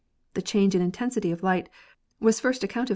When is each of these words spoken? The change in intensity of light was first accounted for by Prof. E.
The 0.33 0.41
change 0.41 0.73
in 0.73 0.81
intensity 0.81 1.29
of 1.31 1.43
light 1.43 1.69
was 2.19 2.39
first 2.39 2.63
accounted 2.63 2.71
for 2.71 2.81
by 2.81 2.85
Prof. 2.85 2.89
E. 2.89 2.89